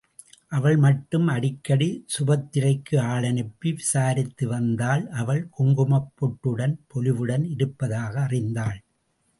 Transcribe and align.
அவள் 0.49 0.77
மட்டும் 0.77 1.27
அடிக்கடி 1.27 1.89
சுபத்திரைக்கு 2.13 2.95
ஆள் 3.03 3.23
அனுப்பி 3.23 3.71
விசாரித்து 3.73 4.47
வந்தாள் 4.47 5.07
அவள் 5.15 5.43
குங்குமப் 5.49 6.11
பொட்டுடன் 6.17 6.75
பொலிவுடன் 6.89 7.45
இருப்பதாக 7.47 8.21
அறிந்தாள். 8.21 8.79